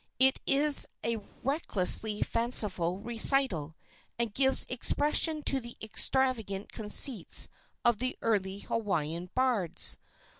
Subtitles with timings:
[0.17, 3.75] It is a recklessly fanciful recital,
[4.17, 7.47] and gives expression to the extravagant conceits
[7.85, 9.97] of the early Hawaiian bards.